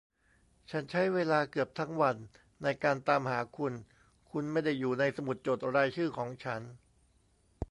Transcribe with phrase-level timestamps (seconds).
[0.71, 2.15] ฉันใช้เวลาเกือบทั้งวัน
[2.63, 3.73] ในการตามหาคุณ
[4.31, 6.61] คุณไม่ได้อยู่ในสมุดจดรายชื่อของฉัน